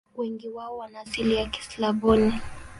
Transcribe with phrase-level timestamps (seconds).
[0.15, 2.33] Wengi wao wana asili ya Kislavoni.